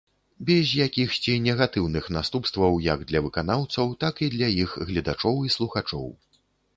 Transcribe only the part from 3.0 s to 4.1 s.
для выканаўцаў,